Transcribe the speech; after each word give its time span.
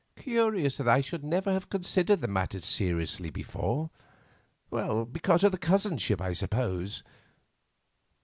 Curious 0.15 0.77
that 0.77 0.87
I 0.87 0.99
should 0.99 1.23
never 1.23 1.53
have 1.53 1.69
considered 1.69 2.21
the 2.21 2.27
matter 2.27 2.59
seriously 2.59 3.29
before—because 3.29 5.43
of 5.43 5.51
the 5.51 5.59
cousinship, 5.59 6.19
I 6.19 6.33
suppose. 6.33 7.03